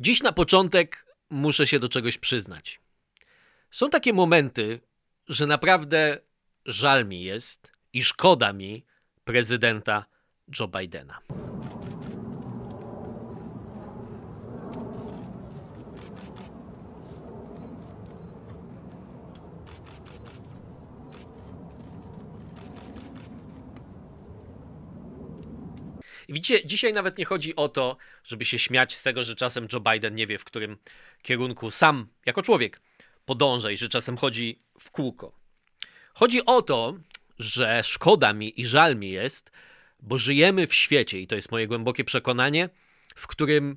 [0.00, 2.80] Dziś na początek muszę się do czegoś przyznać.
[3.70, 4.80] Są takie momenty,
[5.28, 6.18] że naprawdę
[6.66, 8.84] żal mi jest i szkoda mi
[9.24, 10.04] prezydenta
[10.60, 11.45] Joe Bidena.
[26.28, 29.68] I widzicie, dzisiaj nawet nie chodzi o to, żeby się śmiać z tego, że czasem
[29.72, 30.78] Joe Biden nie wie, w którym
[31.22, 32.80] kierunku sam, jako człowiek,
[33.24, 35.32] podąża i że czasem chodzi w kółko.
[36.14, 36.98] Chodzi o to,
[37.38, 39.50] że szkoda mi i żal mi jest,
[40.00, 42.68] bo żyjemy w świecie, i to jest moje głębokie przekonanie,
[43.16, 43.76] w którym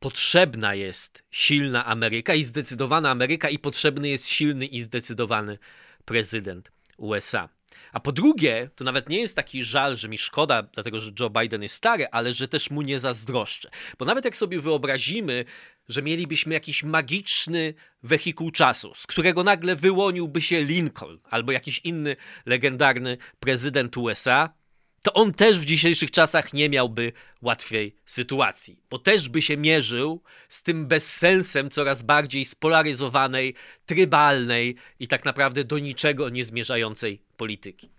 [0.00, 5.58] potrzebna jest silna Ameryka i zdecydowana Ameryka, i potrzebny jest silny i zdecydowany
[6.04, 7.48] prezydent USA.
[7.92, 11.30] A po drugie, to nawet nie jest taki żal, że mi szkoda, dlatego że Joe
[11.30, 13.70] Biden jest stary, ale że też mu nie zazdroszczę.
[13.98, 15.44] Bo nawet jak sobie wyobrazimy,
[15.88, 22.16] że mielibyśmy jakiś magiczny wehikuł czasu, z którego nagle wyłoniłby się Lincoln albo jakiś inny
[22.46, 24.59] legendarny prezydent USA,
[25.02, 27.12] to on też w dzisiejszych czasach nie miałby
[27.42, 33.54] łatwiej sytuacji, bo też by się mierzył z tym bezsensem coraz bardziej spolaryzowanej,
[33.86, 37.90] trybalnej i tak naprawdę do niczego nie zmierzającej polityki.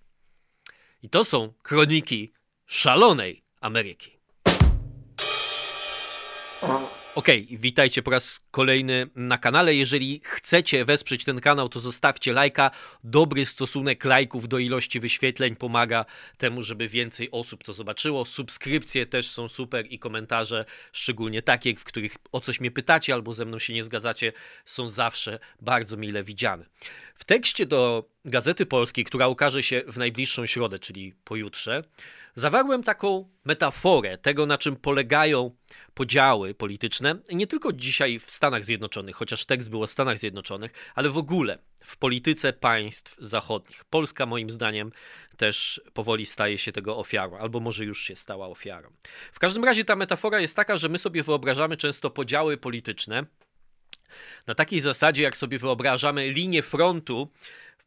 [1.04, 2.32] I to są kroniki
[2.68, 4.12] szalonej Ameryki.
[7.16, 9.76] Okej, okay, witajcie po raz kolejny na kanale.
[9.76, 12.72] Jeżeli chcecie wesprzeć ten kanał, to zostawcie lajka.
[13.04, 16.06] Dobry stosunek lajków do ilości wyświetleń pomaga
[16.38, 18.26] temu, żeby więcej osób to zobaczyło.
[18.26, 23.34] Subskrypcje też są super i komentarze, szczególnie takie, w których o coś mnie pytacie albo
[23.34, 24.34] ze mną się nie zgadzacie,
[24.66, 26.66] są zawsze bardzo mile widziane.
[27.16, 31.84] W tekście do Gazety Polskiej, która ukaże się w najbliższą środę, czyli pojutrze,
[32.36, 35.56] zawarłem taką metaforę tego, na czym polegają
[35.94, 41.10] podziały polityczne, nie tylko dzisiaj w Stanach Zjednoczonych, chociaż tekst był o Stanach Zjednoczonych, ale
[41.10, 43.84] w ogóle w polityce państw zachodnich.
[43.86, 44.92] Polska, moim zdaniem,
[45.38, 48.92] też powoli staje się tego ofiarą, albo może już się stała ofiarą.
[49.34, 53.26] W każdym razie ta metafora jest taka, że my sobie wyobrażamy często podziały polityczne
[54.48, 57.32] na takiej zasadzie, jak sobie wyobrażamy linię frontu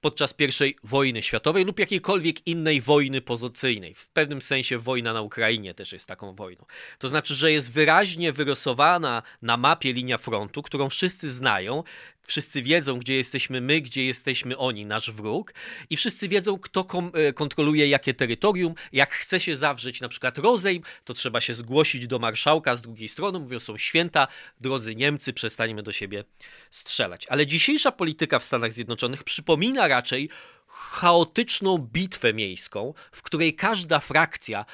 [0.04, 3.94] podczas I wojny światowej lub jakiejkolwiek innej wojny pozycyjnej.
[3.94, 6.64] W pewnym sensie wojna na Ukrainie też jest taką wojną.
[6.98, 11.82] To znaczy, że jest wyraźnie wyrysowana na mapie linia frontu, którą wszyscy znają,
[12.26, 15.54] Wszyscy wiedzą, gdzie jesteśmy my, gdzie jesteśmy oni, nasz wróg,
[15.90, 18.74] i wszyscy wiedzą, kto e, kontroluje jakie terytorium.
[18.92, 23.08] Jak chce się zawrzeć na przykład rozejm, to trzeba się zgłosić do marszałka z drugiej
[23.08, 24.28] strony, mówią, są święta,
[24.60, 26.24] drodzy Niemcy, przestańmy do siebie
[26.70, 27.26] strzelać.
[27.26, 30.28] Ale dzisiejsza polityka w Stanach Zjednoczonych przypomina raczej
[30.74, 34.64] chaotyczną bitwę miejską, w której każda frakcja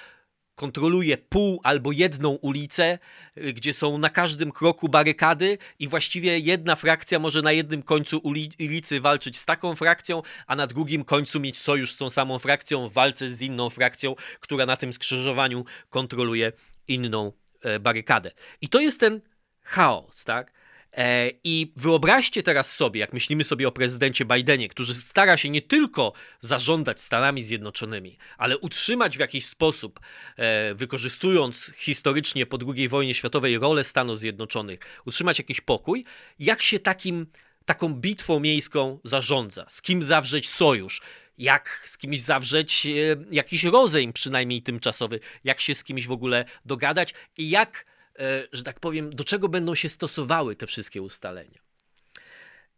[0.61, 2.99] kontroluje pół albo jedną ulicę,
[3.39, 8.21] y, gdzie są na każdym kroku barykady i właściwie jedna frakcja może na jednym końcu
[8.59, 12.89] ulicy walczyć z taką frakcją, a na drugim końcu mieć sojusz z tą samą frakcją
[12.89, 16.53] w walce z inną frakcją, która na tym skrzyżowaniu kontroluje
[16.89, 17.33] inną
[17.63, 18.31] e, barykadę.
[18.61, 19.21] I to jest ten
[19.63, 20.60] chaos, tak?
[20.93, 25.63] E, I wyobraźcie teraz sobie, jak myślimy sobie o prezydencie Bidenie, który stara się nie
[25.63, 30.01] tylko zarządzać Stanami Zjednoczonymi, ale utrzymać w jakiś sposób,
[30.37, 36.05] e, wykorzystując historycznie po II wojnie światowej rolę Stanów Zjednoczonych, utrzymać jakiś pokój,
[36.39, 37.27] jak się takim,
[37.65, 41.01] taką bitwą miejską zarządza, z kim zawrzeć sojusz,
[41.39, 42.91] jak z kimś zawrzeć e,
[43.31, 47.87] jakiś rozejm, przynajmniej tymczasowy, jak się z kimś w ogóle dogadać i jak
[48.53, 51.61] że tak powiem, do czego będą się stosowały te wszystkie ustalenia.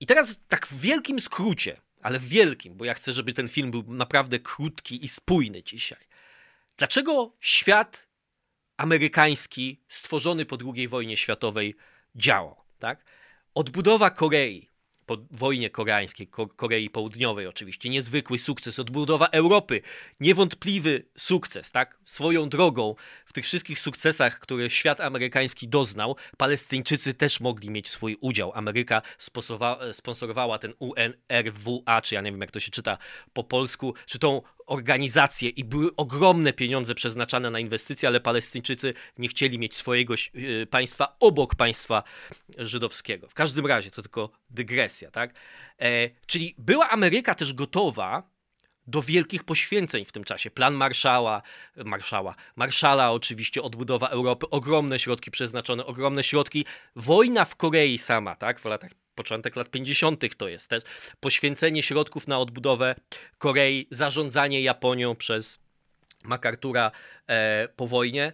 [0.01, 3.71] I teraz tak w wielkim skrócie, ale w wielkim, bo ja chcę, żeby ten film
[3.71, 5.99] był naprawdę krótki i spójny dzisiaj.
[6.77, 8.09] Dlaczego świat
[8.77, 11.75] amerykański stworzony po II wojnie światowej
[12.15, 12.57] działał?
[12.79, 13.05] Tak?
[13.55, 14.69] Odbudowa Korei,
[15.07, 19.81] po wojnie koreańskiej, Korei Południowej oczywiście, niezwykły sukces, odbudowa Europy,
[20.21, 21.99] niewątpliwy sukces, tak?
[22.05, 22.95] Swoją drogą
[23.27, 28.53] w tych wszystkich sukcesach, które świat amerykański doznał, Palestyńczycy też mogli mieć swój udział.
[28.55, 29.03] Ameryka
[29.93, 32.99] sponsorowała ten UNRWA, czy ja nie wiem jak to się czyta
[33.33, 39.29] po polsku, czy tą organizacje i były ogromne pieniądze przeznaczane na inwestycje, ale Palestyńczycy nie
[39.29, 42.03] chcieli mieć swojego e, państwa obok państwa
[42.59, 43.29] żydowskiego.
[43.29, 45.35] W każdym razie to tylko dygresja, tak?
[45.79, 48.33] E, czyli była Ameryka też gotowa
[48.87, 50.51] do wielkich poświęceń w tym czasie.
[50.51, 51.43] Plan Marszała,
[51.77, 56.67] Marszała, Marszala oczywiście, odbudowa Europy, ogromne środki przeznaczone, ogromne środki.
[56.97, 60.37] Wojna w Korei sama, tak, w latach początek lat 50.
[60.37, 60.83] to jest też
[61.21, 62.95] poświęcenie środków na odbudowę
[63.39, 65.59] Korei, zarządzanie Japonią przez
[66.25, 66.91] MacArthur'a
[67.27, 68.33] e, po wojnie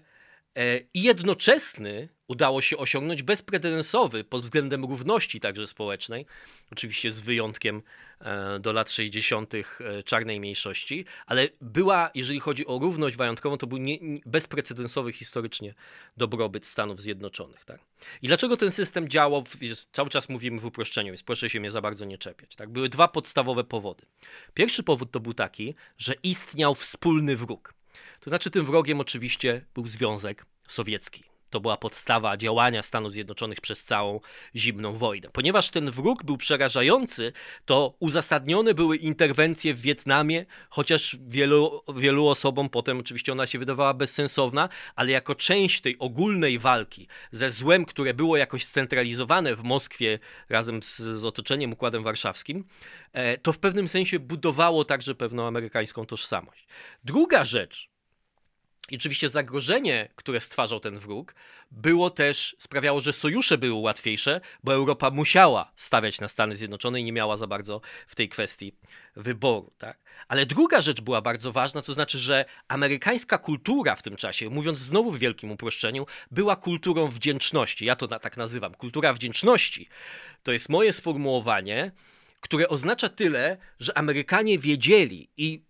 [0.54, 6.26] e, i jednoczesny udało się osiągnąć bezprecedensowy pod względem równości także społecznej,
[6.72, 7.82] oczywiście z wyjątkiem
[8.20, 9.54] e, do lat 60.
[9.54, 9.62] E,
[10.02, 15.74] czarnej mniejszości, ale była, jeżeli chodzi o równość majątkową, to był nie, bezprecedensowy historycznie
[16.16, 17.64] dobrobyt Stanów Zjednoczonych.
[17.64, 17.80] Tak?
[18.22, 19.44] I dlaczego ten system działał,
[19.92, 22.56] cały czas mówimy w uproszczeniu, więc proszę się mnie za bardzo nie czepiać.
[22.56, 22.70] Tak?
[22.70, 24.06] Były dwa podstawowe powody.
[24.54, 27.74] Pierwszy powód to był taki, że istniał wspólny wróg.
[28.20, 31.37] To znaczy tym wrogiem oczywiście był Związek Sowiecki.
[31.50, 34.20] To była podstawa działania Stanów Zjednoczonych przez całą
[34.56, 35.28] zimną wojnę.
[35.32, 37.32] Ponieważ ten wróg był przerażający,
[37.64, 43.94] to uzasadnione były interwencje w Wietnamie, chociaż wielu, wielu osobom potem oczywiście ona się wydawała
[43.94, 50.18] bezsensowna, ale jako część tej ogólnej walki ze złem, które było jakoś scentralizowane w Moskwie
[50.48, 52.64] razem z, z otoczeniem Układem Warszawskim,
[53.12, 56.66] e, to w pewnym sensie budowało także pewną amerykańską tożsamość.
[57.04, 57.90] Druga rzecz,
[58.90, 61.34] i oczywiście zagrożenie, które stwarzał ten wróg,
[61.70, 67.04] było też, sprawiało, że sojusze były łatwiejsze, bo Europa musiała stawiać na Stany Zjednoczone i
[67.04, 68.72] nie miała za bardzo w tej kwestii
[69.16, 69.72] wyboru.
[69.78, 69.98] Tak?
[70.28, 74.78] Ale druga rzecz była bardzo ważna, to znaczy, że amerykańska kultura w tym czasie, mówiąc
[74.78, 77.84] znowu w wielkim uproszczeniu, była kulturą wdzięczności.
[77.84, 78.74] Ja to na, tak nazywam.
[78.74, 79.88] Kultura wdzięczności
[80.42, 81.92] to jest moje sformułowanie,
[82.40, 85.62] które oznacza tyle, że Amerykanie wiedzieli i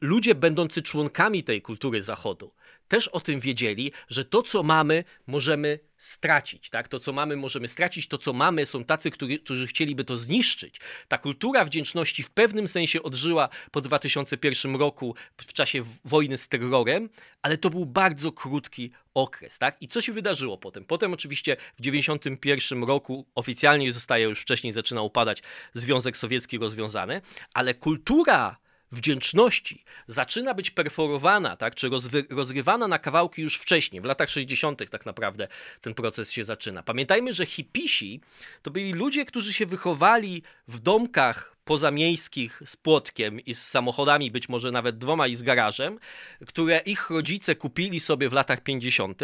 [0.00, 2.52] ludzie będący członkami tej kultury Zachodu
[2.92, 6.70] też o tym wiedzieli, że to, co mamy, możemy stracić.
[6.70, 6.88] Tak?
[6.88, 8.08] To, co mamy, możemy stracić.
[8.08, 10.80] To, co mamy, są tacy, którzy, którzy chcieliby to zniszczyć.
[11.08, 17.08] Ta kultura wdzięczności w pewnym sensie odżyła po 2001 roku w czasie wojny z terrorem,
[17.42, 19.58] ale to był bardzo krótki okres.
[19.58, 19.76] Tak?
[19.80, 20.84] I co się wydarzyło potem?
[20.84, 25.42] Potem oczywiście w 1991 roku oficjalnie zostaje, już wcześniej zaczyna upadać
[25.74, 27.20] Związek Sowiecki rozwiązany,
[27.54, 28.61] ale kultura
[28.92, 31.90] wdzięczności zaczyna być perforowana, tak, czy
[32.30, 34.90] rozrywana na kawałki już wcześniej, w latach 60.
[34.90, 35.48] tak naprawdę
[35.80, 36.82] ten proces się zaczyna.
[36.82, 38.20] Pamiętajmy, że hipisi
[38.62, 44.48] to byli ludzie, którzy się wychowali w domkach pozamiejskich z płotkiem i z samochodami, być
[44.48, 45.98] może nawet dwoma i z garażem,
[46.46, 49.20] które ich rodzice kupili sobie w latach 50.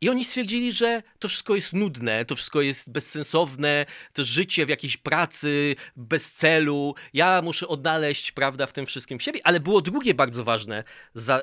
[0.00, 4.68] I oni stwierdzili, że to wszystko jest nudne, to wszystko jest bezsensowne, to życie w
[4.68, 6.94] jakiejś pracy, bez celu.
[7.12, 9.40] Ja muszę odnaleźć, prawda, w tym wszystkim siebie.
[9.44, 10.84] Ale było drugie bardzo ważne
[11.14, 11.42] za, e,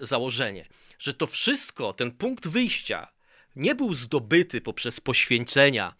[0.00, 0.66] założenie,
[0.98, 3.08] że to wszystko, ten punkt wyjścia,
[3.56, 5.94] nie był zdobyty poprzez poświęcenia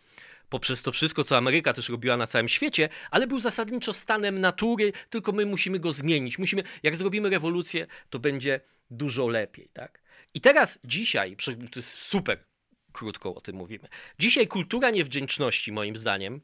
[0.49, 4.93] poprzez to wszystko, co Ameryka też robiła na całym świecie, ale był zasadniczo stanem natury,
[5.11, 6.39] tylko my musimy go zmienić.
[6.39, 8.61] Musimy, jak zrobimy rewolucję, to będzie
[8.91, 10.03] dużo lepiej, tak?
[10.35, 12.45] I teraz, dzisiaj, to jest super
[12.93, 13.89] krótko o tym mówimy.
[14.19, 16.41] Dzisiaj kultura niewdzięczności, moim zdaniem,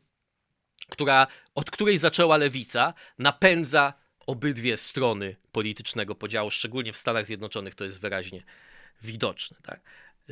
[0.88, 3.94] która, od której zaczęła lewica, napędza
[4.26, 8.42] obydwie strony politycznego podziału, szczególnie w Stanach Zjednoczonych to jest wyraźnie
[9.02, 9.56] widoczne.
[9.62, 9.80] Tak?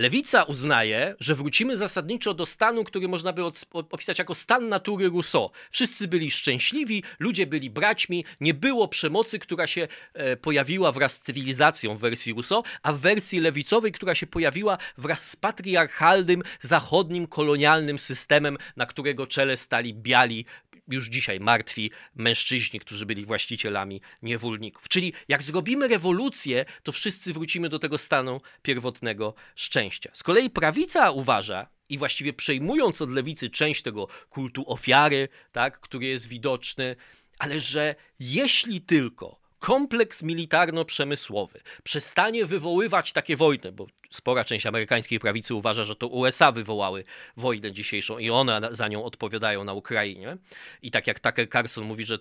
[0.00, 3.42] Lewica uznaje, że wrócimy zasadniczo do stanu, który można by
[3.72, 5.50] opisać jako stan natury Rousseau.
[5.70, 11.20] Wszyscy byli szczęśliwi, ludzie byli braćmi, nie było przemocy, która się e, pojawiła wraz z
[11.20, 17.26] cywilizacją w wersji Rousseau, a w wersji lewicowej, która się pojawiła wraz z patriarchalnym, zachodnim,
[17.26, 20.44] kolonialnym systemem, na którego czele stali biali
[20.90, 24.88] już dzisiaj martwi mężczyźni, którzy byli właścicielami niewolników.
[24.88, 30.10] Czyli jak zrobimy rewolucję, to wszyscy wrócimy do tego stanu pierwotnego szczęścia.
[30.12, 36.06] Z kolei prawica uważa, i właściwie przejmując od lewicy część tego kultu ofiary, tak, który
[36.06, 36.96] jest widoczny,
[37.38, 45.54] ale że jeśli tylko kompleks militarno-przemysłowy przestanie wywoływać takie wojny, bo spora część amerykańskiej prawicy
[45.54, 47.04] uważa, że to USA wywołały
[47.36, 50.36] wojnę dzisiejszą i one za nią odpowiadają na Ukrainie.
[50.82, 52.18] I tak jak Tucker Carlson mówi, że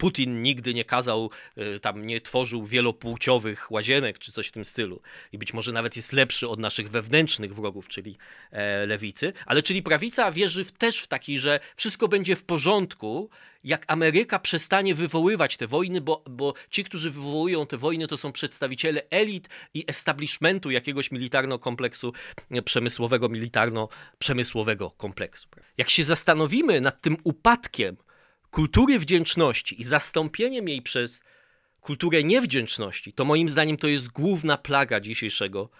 [0.00, 5.02] Putin nigdy nie kazał, y, tam nie tworzył wielopłciowych łazienek czy coś w tym stylu.
[5.32, 8.16] I być może nawet jest lepszy od naszych wewnętrznych wrogów, czyli
[8.50, 9.32] e, lewicy.
[9.46, 13.30] Ale czyli prawica wierzy w, też w taki, że wszystko będzie w porządku,
[13.64, 18.32] jak Ameryka przestanie wywoływać te wojny, bo, bo ci, którzy wywołują te wojny, to są
[18.32, 22.12] przedstawiciele elit i establishmentu jakiegoś militarno-kompleksu
[22.64, 25.48] przemysłowego, militarno-przemysłowego kompleksu.
[25.78, 27.96] Jak się zastanowimy nad tym upadkiem
[28.50, 31.22] kultury wdzięczności i zastąpieniem jej przez
[31.80, 35.70] kulturę niewdzięczności, to moim zdaniem to jest główna plaga dzisiejszego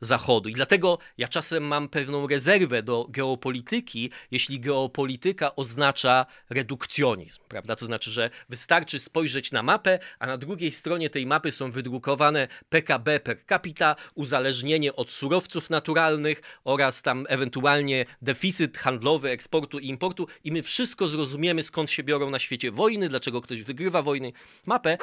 [0.00, 0.48] Zachodu.
[0.48, 7.76] I dlatego ja czasem mam pewną rezerwę do geopolityki, jeśli geopolityka oznacza redukcjonizm, prawda?
[7.76, 12.48] To znaczy, że wystarczy spojrzeć na mapę, a na drugiej stronie tej mapy są wydrukowane
[12.68, 20.26] PKB per capita, uzależnienie od surowców naturalnych oraz tam ewentualnie deficyt handlowy eksportu i importu
[20.44, 24.32] i my wszystko zrozumiemy, skąd się biorą na świecie wojny, dlaczego ktoś wygrywa wojny.
[24.66, 24.98] Mapę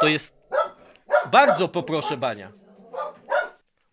[0.00, 0.34] to jest
[1.32, 2.65] bardzo poproszę Bania.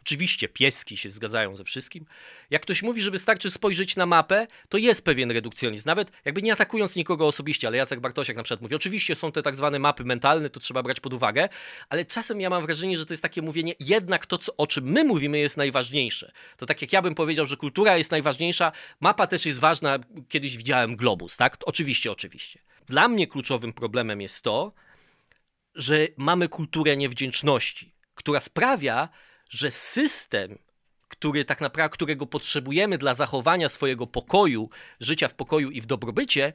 [0.05, 2.05] Oczywiście pieski się zgadzają ze wszystkim.
[2.50, 5.89] Jak ktoś mówi, że wystarczy spojrzeć na mapę, to jest pewien redukcjonizm.
[5.89, 9.41] Nawet jakby nie atakując nikogo osobiście, ale Jacek Bartosiak na przykład mówi, oczywiście są te
[9.41, 11.50] tak zwane mapy mentalne, to trzeba brać pod uwagę,
[11.89, 14.86] ale czasem ja mam wrażenie, że to jest takie mówienie, jednak to, co, o czym
[14.86, 16.31] my mówimy, jest najważniejsze.
[16.57, 20.57] To tak jak ja bym powiedział, że kultura jest najważniejsza, mapa też jest ważna, kiedyś
[20.57, 21.57] widziałem globus, tak?
[21.65, 22.60] Oczywiście, oczywiście.
[22.86, 24.74] Dla mnie kluczowym problemem jest to,
[25.75, 29.10] że mamy kulturę niewdzięczności, która sprawia,
[29.53, 30.57] że system,
[31.07, 34.69] który tak naprawdę, którego potrzebujemy dla zachowania swojego pokoju,
[35.00, 36.53] życia w pokoju i w dobrobycie,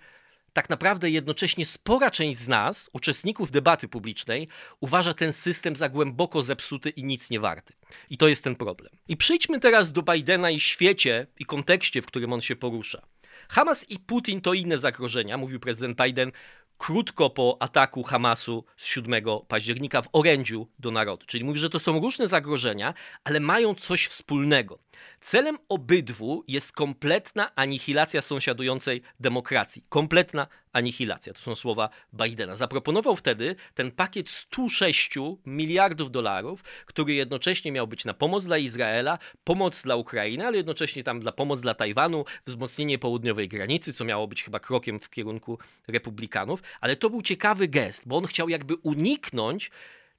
[0.52, 4.48] tak naprawdę jednocześnie spora część z nas, uczestników debaty publicznej,
[4.80, 7.74] uważa ten system za głęboko zepsuty i nic nie warty.
[8.10, 8.92] I to jest ten problem.
[9.08, 13.02] I przejdźmy teraz do Bidena i świecie i kontekście, w którym on się porusza.
[13.48, 16.32] Hamas i Putin to inne zagrożenia, mówił prezydent Biden
[16.78, 21.26] krótko po ataku Hamasu z 7 października w orędziu do narodu.
[21.26, 22.94] Czyli mówi, że to są różne zagrożenia,
[23.24, 24.78] ale mają coś wspólnego.
[25.20, 29.84] Celem obydwu jest kompletna anihilacja sąsiadującej demokracji.
[29.88, 31.32] Kompletna anihilacja.
[31.32, 32.54] To są słowa Bidena.
[32.54, 35.14] Zaproponował wtedy ten pakiet 106
[35.46, 41.04] miliardów dolarów, który jednocześnie miał być na pomoc dla Izraela, pomoc dla Ukrainy, ale jednocześnie
[41.04, 45.58] tam dla pomoc dla Tajwanu, wzmocnienie południowej granicy, co miało być chyba krokiem w kierunku
[45.88, 46.62] republikanów.
[46.80, 49.70] Ale to był ciekawy gest, bo on chciał jakby uniknąć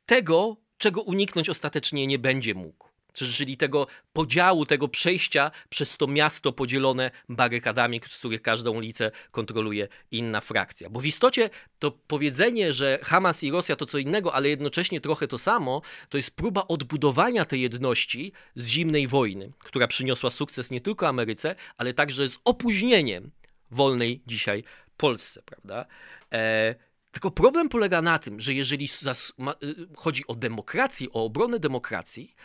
[0.05, 6.51] tego, czego uniknąć ostatecznie nie będzie mógł czyli tego podziału, tego przejścia przez to miasto
[6.51, 10.89] podzielone barykadami, z których każdą ulicę kontroluje inna frakcja.
[10.89, 11.49] Bo w istocie
[11.79, 16.17] to powiedzenie, że Hamas i Rosja to co innego, ale jednocześnie trochę to samo, to
[16.17, 21.93] jest próba odbudowania tej jedności z zimnej wojny, która przyniosła sukces nie tylko Ameryce, ale
[21.93, 23.31] także z opóźnieniem
[23.71, 24.63] wolnej dzisiaj
[24.97, 25.85] Polsce, prawda?
[26.33, 32.35] E tylko problem polega na tym, że jeżeli y, chodzi o demokrację, o obronę demokracji,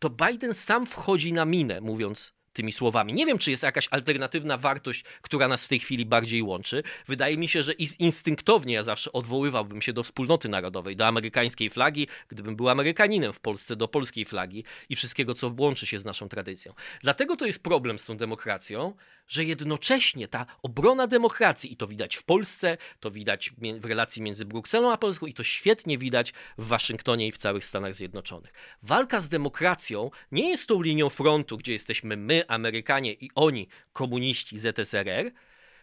[0.00, 3.12] to Biden sam wchodzi na minę, mówiąc tymi słowami.
[3.12, 6.82] Nie wiem, czy jest jakaś alternatywna wartość, która nas w tej chwili bardziej łączy.
[7.06, 12.08] Wydaje mi się, że instynktownie ja zawsze odwoływałbym się do wspólnoty narodowej, do amerykańskiej flagi,
[12.28, 16.28] gdybym był Amerykaninem w Polsce, do polskiej flagi i wszystkiego, co łączy się z naszą
[16.28, 16.74] tradycją.
[17.00, 18.94] Dlatego to jest problem z tą demokracją,
[19.28, 24.44] że jednocześnie ta obrona demokracji, i to widać w Polsce, to widać w relacji między
[24.44, 28.52] Brukselą a Polską, i to świetnie widać w Waszyngtonie i w całych Stanach Zjednoczonych.
[28.82, 34.58] Walka z demokracją nie jest tą linią frontu, gdzie jesteśmy my, Amerykanie, i oni, komuniści
[34.58, 35.32] ZSRR,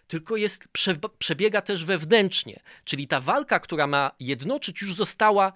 [0.08, 0.68] tylko jest,
[1.20, 2.60] przebiega też wewnętrznie.
[2.84, 5.54] Czyli ta walka, która ma jednoczyć, już została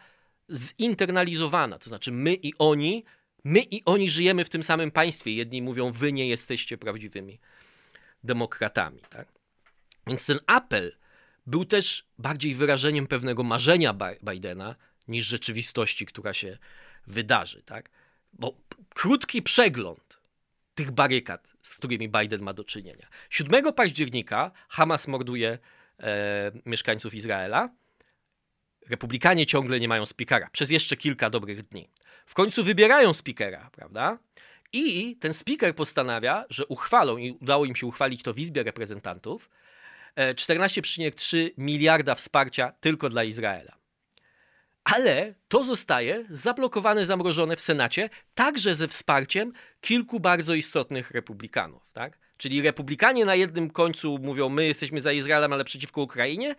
[0.49, 1.79] zinternalizowana.
[1.79, 3.03] To znaczy my i oni,
[3.43, 5.35] my i oni żyjemy w tym samym państwie.
[5.35, 7.39] Jedni mówią, wy nie jesteście prawdziwymi
[8.23, 9.01] demokratami.
[9.09, 9.27] Tak?
[10.07, 10.95] Więc ten apel
[11.47, 14.75] był też bardziej wyrażeniem pewnego marzenia Bidena
[15.07, 16.57] niż rzeczywistości, która się
[17.07, 17.63] wydarzy.
[17.65, 17.89] Tak?
[18.33, 18.57] Bo
[18.93, 20.20] krótki przegląd
[20.75, 23.07] tych barykad, z którymi Biden ma do czynienia.
[23.29, 25.57] 7 października Hamas morduje
[25.99, 27.69] e, mieszkańców Izraela.
[28.89, 31.89] Republikanie ciągle nie mają spikera przez jeszcze kilka dobrych dni.
[32.25, 34.17] W końcu wybierają spikera, prawda?
[34.73, 39.49] I ten speaker postanawia, że uchwalą, i udało im się uchwalić to w Izbie Reprezentantów,
[40.17, 43.80] 14,3 e, miliarda wsparcia tylko dla Izraela.
[44.83, 51.91] Ale to zostaje zablokowane, zamrożone w Senacie, także ze wsparciem kilku bardzo istotnych republikanów.
[51.93, 52.17] Tak?
[52.37, 56.55] Czyli republikanie na jednym końcu mówią, my jesteśmy za Izraelem, ale przeciwko Ukrainie.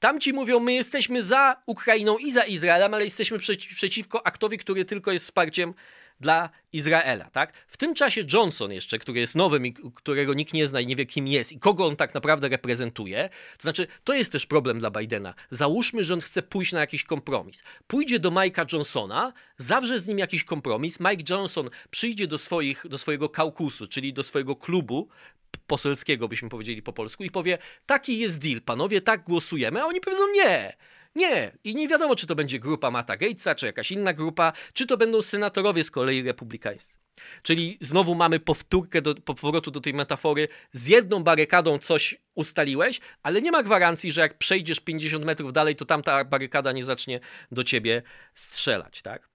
[0.00, 3.38] Tamci mówią, my jesteśmy za Ukrainą i za Izraelem, ale jesteśmy
[3.74, 5.74] przeciwko aktowi, który tylko jest wsparciem
[6.20, 7.30] dla Izraela.
[7.30, 7.52] Tak?
[7.66, 10.96] W tym czasie Johnson jeszcze, który jest nowym i którego nikt nie zna i nie
[10.96, 14.78] wie kim jest i kogo on tak naprawdę reprezentuje, to znaczy to jest też problem
[14.78, 15.34] dla Bidena.
[15.50, 17.62] Załóżmy, że on chce pójść na jakiś kompromis.
[17.86, 22.98] Pójdzie do Mike'a Johnsona, zawrze z nim jakiś kompromis, Mike Johnson przyjdzie do, swoich, do
[22.98, 25.08] swojego kaukusu, czyli do swojego klubu
[25.66, 30.00] poselskiego, byśmy powiedzieli po polsku, i powie: Taki jest deal, panowie, tak głosujemy, a oni
[30.00, 30.76] powiedzą: Nie.
[31.14, 31.58] Nie.
[31.64, 34.96] I nie wiadomo, czy to będzie grupa Mata Gatesa, czy jakaś inna grupa, czy to
[34.96, 36.98] będą senatorowie z kolei republikańscy.
[37.42, 40.48] Czyli znowu mamy powtórkę do, powrotu do tej metafory.
[40.72, 45.76] Z jedną barykadą coś ustaliłeś, ale nie ma gwarancji, że jak przejdziesz 50 metrów dalej,
[45.76, 47.20] to tamta barykada nie zacznie
[47.52, 48.02] do ciebie
[48.34, 49.28] strzelać, tak?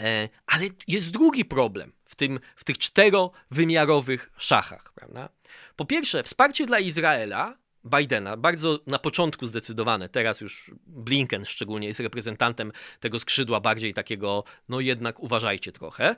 [0.00, 5.28] E, ale jest drugi problem w, tym, w tych czterowymiarowych szachach, prawda?
[5.76, 12.00] Po pierwsze, wsparcie dla Izraela Bidena, bardzo na początku zdecydowane, teraz już Blinken szczególnie jest
[12.00, 16.16] reprezentantem tego skrzydła bardziej takiego, no jednak uważajcie trochę,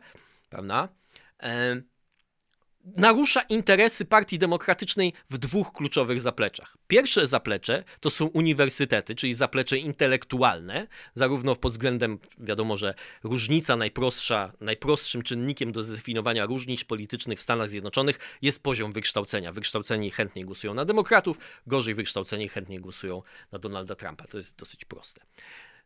[0.50, 0.88] prawda?
[1.42, 1.83] E,
[2.96, 6.76] narusza interesy Partii Demokratycznej w dwóch kluczowych zapleczach.
[6.86, 14.52] Pierwsze zaplecze to są uniwersytety, czyli zaplecze intelektualne, zarówno pod względem, wiadomo, że różnica najprostsza,
[14.60, 19.52] najprostszym czynnikiem do zdefiniowania różnic politycznych w Stanach Zjednoczonych jest poziom wykształcenia.
[19.52, 23.22] Wykształceni chętniej głosują na demokratów, gorzej wykształceni chętniej głosują
[23.52, 24.24] na Donalda Trumpa.
[24.24, 25.20] To jest dosyć proste.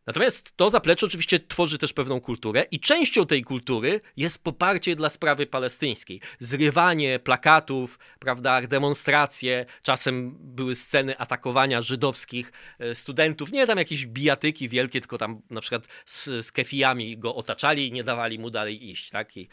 [0.09, 5.09] Natomiast to zaplecze oczywiście tworzy też pewną kulturę i częścią tej kultury jest poparcie dla
[5.09, 6.21] sprawy palestyńskiej.
[6.39, 14.69] Zrywanie plakatów, prawda, demonstracje, czasem były sceny atakowania żydowskich e, studentów, nie tam jakieś bijatyki
[14.69, 18.89] wielkie, tylko tam na przykład z, z kefijami go otaczali i nie dawali mu dalej
[18.89, 19.37] iść, tak?
[19.37, 19.47] I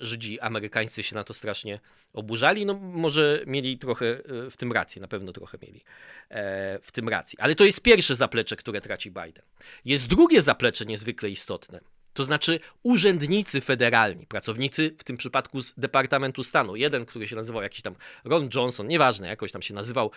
[0.00, 1.80] Żydzi amerykańscy się na to strasznie
[2.12, 2.66] oburzali.
[2.66, 5.84] No może mieli trochę e, w tym rację, na pewno trochę mieli
[6.28, 7.40] e, w tym rację.
[7.40, 9.44] Ale to jest pierwsze zaplecze, które traci Biden.
[9.84, 11.80] Jest drugie zaplecze niezwykle istotne.
[12.12, 16.76] To znaczy urzędnicy federalni, pracownicy w tym przypadku z Departamentu Stanu.
[16.76, 17.94] Jeden, który się nazywał jakiś tam
[18.24, 20.10] Ron Johnson, nieważne, jakoś tam się nazywał,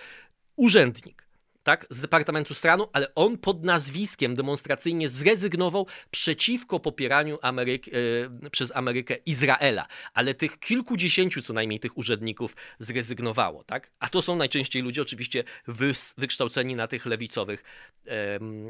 [0.56, 1.27] urzędnik
[1.68, 8.76] tak, z Departamentu Stanu, ale on pod nazwiskiem demonstracyjnie zrezygnował przeciwko popieraniu Ameryk, e, przez
[8.76, 9.88] Amerykę Izraela.
[10.14, 13.92] Ale tych kilkudziesięciu co najmniej tych urzędników zrezygnowało, tak?
[14.00, 17.64] A to są najczęściej ludzie oczywiście wy, wykształceni na tych lewicowych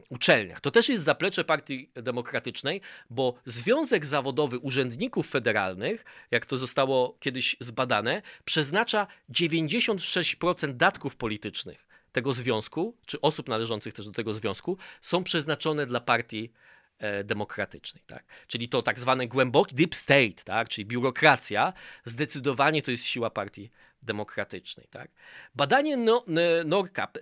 [0.09, 0.61] uczelniach.
[0.61, 7.55] To też jest zaplecze Partii Demokratycznej, bo Związek Zawodowy Urzędników Federalnych, jak to zostało kiedyś
[7.59, 15.23] zbadane, przeznacza 96% datków politycznych tego związku, czy osób należących też do tego związku, są
[15.23, 16.51] przeznaczone dla partii
[16.99, 18.03] e, demokratycznej.
[18.07, 18.23] Tak?
[18.47, 20.69] Czyli to tak zwane głęboki deep state, tak?
[20.69, 21.73] czyli biurokracja,
[22.05, 23.69] zdecydowanie to jest siła partii
[24.03, 24.87] demokratycznej.
[24.89, 25.11] Tak?
[25.55, 26.25] Badanie no,
[26.65, 27.21] NORCAP, e,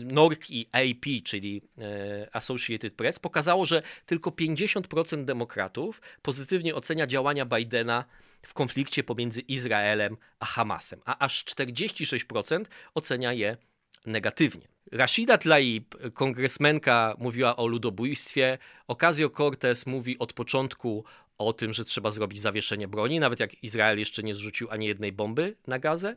[0.00, 7.46] NORC i AP, czyli e, Associated Press, pokazało, że tylko 50% demokratów pozytwnie ocenia działania
[7.46, 8.04] Bidena
[8.42, 13.56] w konflikcie pomiędzy Izraelem a Hamasem, a aż 46% ocenia je
[14.06, 14.68] negatywnie.
[14.92, 18.58] Rashida Tlaib, kongresmenka, mówiła o ludobójstwie.
[18.88, 21.04] Ocasio-Cortez mówi od początku
[21.38, 25.12] o tym, że trzeba zrobić zawieszenie broni, nawet jak Izrael jeszcze nie zrzucił ani jednej
[25.12, 26.16] bomby na Gazę.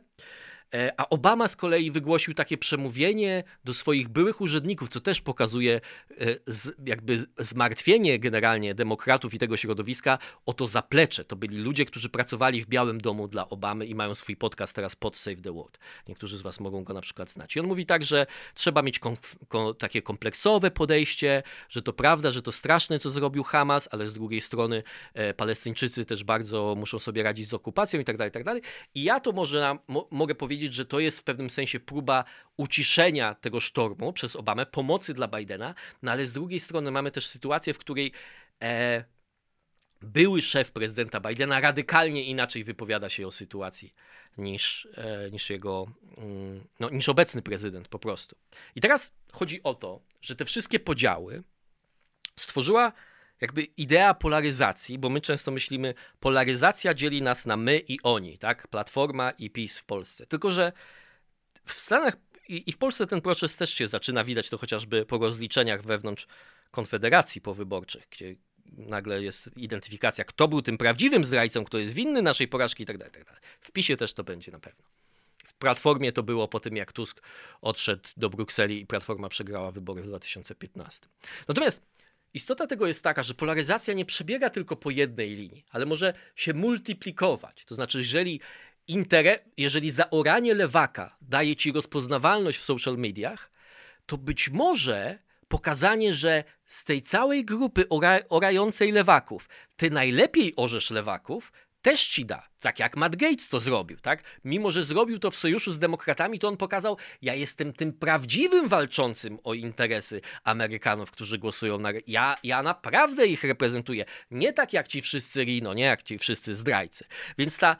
[0.74, 5.80] E, a Obama z kolei wygłosił takie przemówienie do swoich byłych urzędników, co też pokazuje
[6.10, 6.16] e,
[6.86, 11.24] jakby zmartwienie generalnie demokratów i tego środowiska o to zaplecze.
[11.24, 14.96] To byli ludzie, którzy pracowali w Białym Domu dla Obamy i mają swój podcast teraz
[14.96, 15.78] pod Save the World.
[16.08, 17.56] Niektórzy z Was mogą go na przykład znać.
[17.56, 19.00] I on mówi tak, że trzeba mieć
[19.78, 24.40] takie kompleksowe podejście, że to prawda, że to straszne, co zrobił Hamas, ale z drugiej
[24.40, 24.82] strony
[25.14, 28.62] e, Palestyńczycy też bardzo muszą sobie radzić z okupacją i tak dalej, i tak dalej.
[28.94, 32.24] I ja to może mo mogę powiedzieć, powiedzieć, że to jest w pewnym sensie próba
[32.56, 37.26] uciszenia tego sztormu przez Obamę, pomocy dla Bidena, no ale z drugiej strony mamy też
[37.26, 38.12] sytuację, w której
[38.62, 39.04] e,
[40.02, 43.94] były szef prezydenta Bidena radykalnie inaczej wypowiada się o sytuacji
[44.38, 48.36] niż, e, niż jego, mm, no, niż obecny prezydent po prostu.
[48.74, 51.42] I teraz chodzi o to, że te wszystkie podziały
[52.36, 52.92] stworzyła
[53.44, 58.68] jakby idea polaryzacji, bo my często myślimy, polaryzacja dzieli nas na my i oni, tak?
[58.68, 60.26] Platforma i PiS w Polsce.
[60.26, 60.72] Tylko, że
[61.64, 62.16] w Stanach
[62.48, 66.26] i, w Polsce ten proces też się zaczyna, widać to chociażby po rozliczeniach wewnątrz
[66.70, 68.36] konfederacji powyborczych, gdzie
[68.72, 73.04] nagle jest identyfikacja, kto był tym prawdziwym zdrajcą, kto jest winny naszej porażki itd.
[73.04, 73.30] Tak itd.
[73.30, 74.84] Tak w PiSie też to będzie na pewno.
[75.46, 77.20] W Platformie to było po tym, jak Tusk
[77.60, 81.06] odszedł do Brukseli i Platforma przegrała wybory w 2015.
[81.48, 81.82] Natomiast
[82.34, 86.54] Istota tego jest taka, że polaryzacja nie przebiega tylko po jednej linii, ale może się
[86.54, 87.64] multiplikować.
[87.64, 88.40] To znaczy, jeżeli,
[88.88, 93.50] intere, jeżeli zaoranie lewaka daje ci rozpoznawalność w social mediach,
[94.06, 95.18] to być może
[95.48, 101.52] pokazanie, że z tej całej grupy ora, orającej lewaków, ty najlepiej orzesz lewaków,
[101.84, 102.48] też ci da.
[102.60, 104.22] Tak jak Matt Gates to zrobił, tak?
[104.44, 108.68] Mimo, że zrobił to w sojuszu z demokratami, to on pokazał, ja jestem tym prawdziwym
[108.68, 111.90] walczącym o interesy Amerykanów, którzy głosują na...
[112.06, 114.04] Ja, ja naprawdę ich reprezentuję.
[114.30, 117.04] Nie tak jak ci wszyscy Rino, nie jak ci wszyscy zdrajcy.
[117.38, 117.76] Więc ta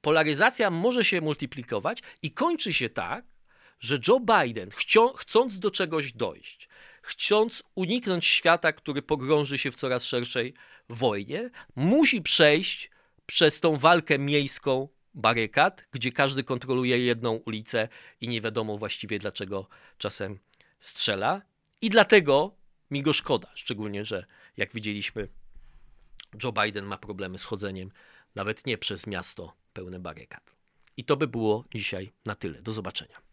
[0.00, 3.24] polaryzacja może się multiplikować i kończy się tak,
[3.80, 4.70] że Joe Biden,
[5.16, 6.68] chcąc do czegoś dojść,
[7.02, 10.54] chcąc uniknąć świata, który pogrąży się w coraz szerszej
[10.88, 12.90] wojnie, musi przejść
[13.28, 17.88] przez tą walkę miejską barykad, gdzie każdy kontroluje jedną ulicę
[18.20, 20.38] i nie wiadomo właściwie dlaczego czasem
[20.80, 21.42] strzela.
[21.80, 22.54] I dlatego
[22.90, 25.28] mi go szkoda, szczególnie, że jak widzieliśmy,
[26.42, 27.90] Joe Biden ma problemy z chodzeniem
[28.34, 30.54] nawet nie przez miasto pełne barykad.
[30.96, 32.62] I to by było dzisiaj na tyle.
[32.62, 33.27] Do zobaczenia.